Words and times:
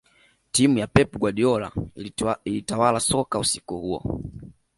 timu 0.51 0.77
ya 0.79 0.87
pep 0.87 1.17
guardiola 1.17 1.71
ilitawala 2.45 2.99
soka 2.99 3.39
usiku 3.39 3.77
huo 3.79 4.21